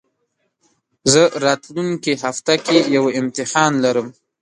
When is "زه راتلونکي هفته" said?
1.11-2.53